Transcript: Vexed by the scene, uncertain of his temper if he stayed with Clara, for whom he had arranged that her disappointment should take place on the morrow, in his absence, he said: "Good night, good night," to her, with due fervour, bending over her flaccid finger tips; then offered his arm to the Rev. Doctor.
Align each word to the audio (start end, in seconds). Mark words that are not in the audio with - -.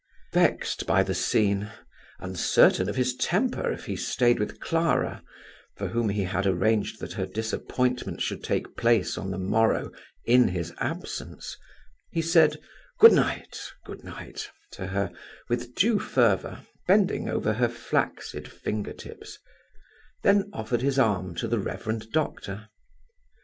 Vexed 0.33 0.87
by 0.87 1.03
the 1.03 1.13
scene, 1.13 1.69
uncertain 2.17 2.89
of 2.89 2.95
his 2.95 3.15
temper 3.15 3.71
if 3.71 3.85
he 3.85 3.95
stayed 3.95 4.39
with 4.39 4.59
Clara, 4.59 5.21
for 5.77 5.89
whom 5.89 6.09
he 6.09 6.23
had 6.23 6.47
arranged 6.47 6.99
that 6.99 7.13
her 7.13 7.27
disappointment 7.27 8.19
should 8.19 8.43
take 8.43 8.75
place 8.75 9.15
on 9.15 9.29
the 9.29 9.37
morrow, 9.37 9.91
in 10.25 10.47
his 10.47 10.73
absence, 10.79 11.55
he 12.09 12.19
said: 12.19 12.59
"Good 12.97 13.11
night, 13.13 13.59
good 13.85 14.03
night," 14.03 14.49
to 14.71 14.87
her, 14.87 15.11
with 15.47 15.75
due 15.75 15.99
fervour, 15.99 16.65
bending 16.87 17.29
over 17.29 17.53
her 17.53 17.69
flaccid 17.69 18.51
finger 18.51 18.93
tips; 18.93 19.37
then 20.23 20.49
offered 20.51 20.81
his 20.81 20.97
arm 20.97 21.35
to 21.35 21.47
the 21.47 21.59
Rev. 21.59 22.09
Doctor. 22.11 22.69